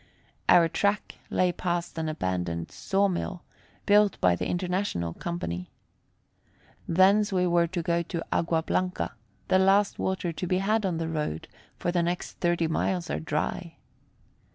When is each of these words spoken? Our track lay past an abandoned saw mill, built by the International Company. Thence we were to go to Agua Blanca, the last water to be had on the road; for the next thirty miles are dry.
Our 0.49 0.67
track 0.67 1.19
lay 1.29 1.51
past 1.51 1.95
an 1.99 2.09
abandoned 2.09 2.71
saw 2.71 3.07
mill, 3.07 3.43
built 3.85 4.19
by 4.19 4.35
the 4.35 4.47
International 4.47 5.13
Company. 5.13 5.69
Thence 6.87 7.31
we 7.31 7.45
were 7.45 7.67
to 7.67 7.83
go 7.83 8.01
to 8.01 8.25
Agua 8.33 8.63
Blanca, 8.63 9.13
the 9.49 9.59
last 9.59 9.99
water 9.99 10.31
to 10.33 10.47
be 10.47 10.57
had 10.57 10.87
on 10.87 10.97
the 10.97 11.07
road; 11.07 11.47
for 11.77 11.91
the 11.91 12.01
next 12.01 12.39
thirty 12.39 12.67
miles 12.67 13.11
are 13.11 13.19
dry. 13.19 13.77